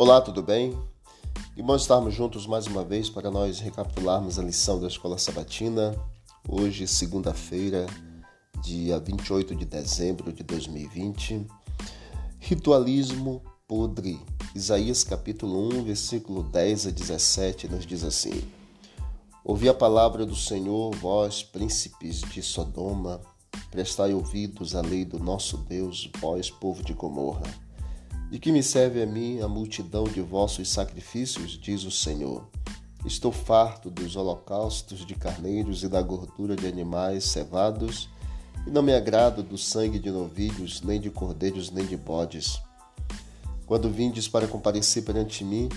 [0.00, 0.80] Olá, tudo bem?
[1.56, 5.92] E bom estarmos juntos mais uma vez para nós recapitularmos a lição da Escola Sabatina.
[6.48, 7.84] Hoje, segunda-feira,
[8.62, 11.44] dia 28 de dezembro de 2020.
[12.38, 14.20] Ritualismo podre.
[14.54, 18.40] Isaías capítulo 1, versículo 10 a 17 nos diz assim:
[19.44, 23.20] Ouvi a palavra do Senhor, vós, príncipes de Sodoma,
[23.68, 27.67] prestai ouvidos à lei do nosso Deus, vós, povo de Gomorra.
[28.30, 32.46] De que me serve a mim a multidão de vossos sacrifícios, diz o Senhor.
[33.06, 38.08] Estou farto dos holocaustos de carneiros e da gordura de animais cevados,
[38.66, 42.60] e não me agrado do sangue de novilhos, nem de cordeiros, nem de bodes.
[43.64, 45.70] Quando vindes para comparecer perante mim,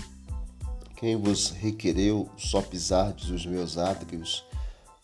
[0.96, 4.44] quem vos requereu só pisardes os meus átrios,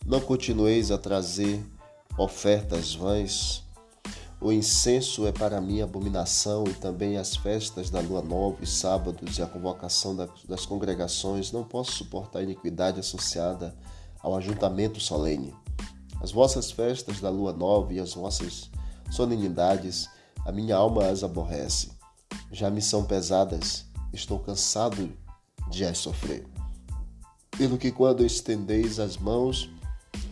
[0.05, 1.65] não continueis a trazer
[2.15, 3.63] ofertas vãs,
[4.41, 9.37] o incenso é para mim abominação e também as festas da lua nova, os sábados
[9.37, 10.15] e a convocação
[10.47, 11.51] das congregações.
[11.51, 13.75] Não posso suportar a iniquidade associada
[14.21, 15.53] ao ajuntamento solene.
[16.21, 18.69] As vossas festas da lua nova e as vossas
[19.11, 20.07] solenidades,
[20.45, 21.91] a minha alma as aborrece.
[22.49, 25.11] Já me são pesadas, estou cansado
[25.69, 26.47] de as sofrer.
[27.57, 29.69] Pelo que quando estendeis as mãos,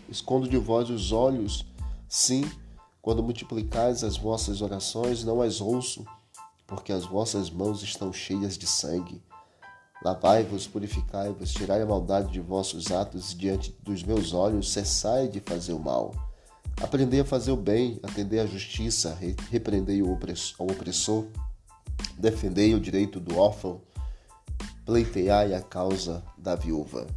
[0.08, 1.66] escondo de vós os olhos,
[2.08, 2.49] sim,
[3.08, 6.05] quando multiplicais as vossas orações, não as ouço,
[6.67, 9.23] porque as vossas mãos estão cheias de sangue.
[10.03, 15.72] Lavai-vos, purificai-vos, tirai a maldade de vossos atos diante dos meus olhos, cessai de fazer
[15.72, 16.14] o mal.
[16.81, 19.17] Aprendei a fazer o bem, atendei à justiça,
[19.49, 21.27] repreendei o opressor,
[22.17, 23.80] defendei o direito do órfão,
[24.86, 27.08] pleiteai a causa da viúva.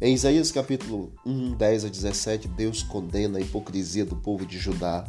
[0.00, 5.04] Em Isaías capítulo 1, 10 a 17, Deus condena a hipocrisia do povo de Judá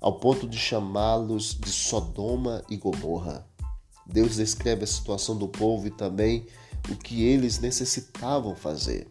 [0.00, 3.46] ao ponto de chamá-los de Sodoma e Gomorra.
[4.06, 6.46] Deus descreve a situação do povo e também
[6.90, 9.08] o que eles necessitavam fazer.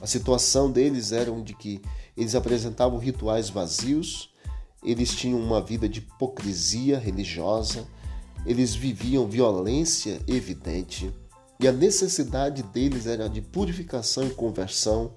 [0.00, 1.80] A situação deles era de que
[2.16, 4.30] eles apresentavam rituais vazios,
[4.82, 7.86] eles tinham uma vida de hipocrisia religiosa,
[8.46, 11.12] eles viviam violência evidente
[11.60, 15.12] e a necessidade deles era de purificação e conversão,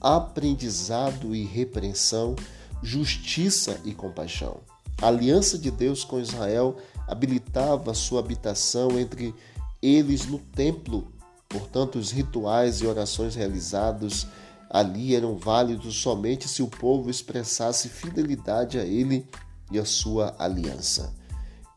[0.00, 2.36] aprendizado e repreensão
[2.82, 4.60] justiça e compaixão.
[5.00, 6.76] A aliança de Deus com Israel
[7.08, 9.34] habilitava sua habitação entre
[9.80, 11.12] eles no templo.
[11.48, 14.26] Portanto, os rituais e orações realizados
[14.70, 19.28] ali eram válidos somente se o povo expressasse fidelidade a ele
[19.70, 21.14] e a sua aliança.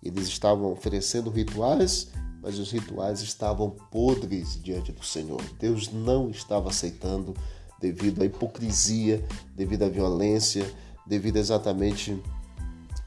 [0.01, 2.09] Eles estavam oferecendo rituais,
[2.41, 5.41] mas os rituais estavam podres diante do Senhor.
[5.59, 7.33] Deus não estava aceitando
[7.81, 10.65] devido à hipocrisia, devido à violência,
[11.05, 12.21] devido exatamente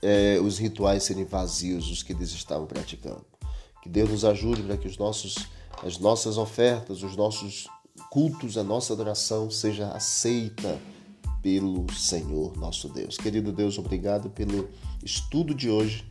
[0.03, 3.25] é, os rituais serem vazios, os que eles estavam praticando.
[3.83, 5.49] Que Deus nos ajude para que os nossos,
[5.83, 7.67] as nossas ofertas, os nossos
[8.11, 10.79] cultos, a nossa adoração seja aceita
[11.43, 13.17] pelo Senhor nosso Deus.
[13.17, 14.69] Querido Deus, obrigado pelo
[15.05, 16.05] estudo de hoje.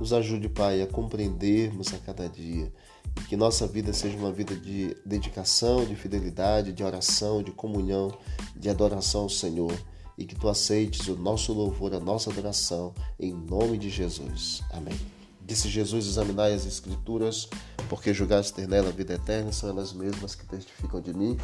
[0.00, 2.72] Nos ajude, Pai, a compreendermos a cada dia
[3.16, 8.12] e que nossa vida seja uma vida de dedicação, de fidelidade, de oração, de comunhão,
[8.56, 9.72] de adoração ao Senhor
[10.16, 14.62] e que tu aceites o nosso louvor, a nossa adoração, em nome de Jesus.
[14.70, 14.98] Amém.
[15.44, 17.48] Disse Jesus: examinai as Escrituras,
[17.88, 21.36] porque julgaste ter nela a vida eterna, são elas mesmas que testificam de mim.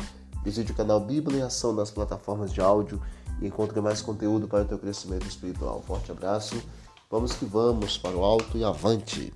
[0.42, 3.00] Visite o canal Bíblia em Ação nas plataformas de áudio
[3.42, 5.82] e encontre mais conteúdo para o teu crescimento espiritual.
[5.86, 6.62] Forte abraço,
[7.10, 9.32] vamos que vamos para o alto e avante.